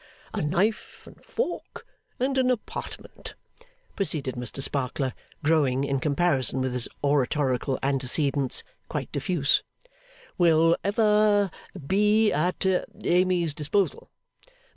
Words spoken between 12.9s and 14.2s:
Amy's disposal.